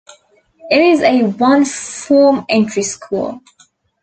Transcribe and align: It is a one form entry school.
It 0.71 0.81
is 0.81 1.01
a 1.03 1.25
one 1.33 1.63
form 1.63 2.43
entry 2.49 2.81
school. 2.81 3.43